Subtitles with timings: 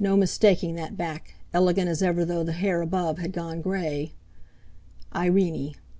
[0.00, 4.12] No mistaking that back, elegant as ever though the hair above had gone grey.
[5.14, 5.76] Irene!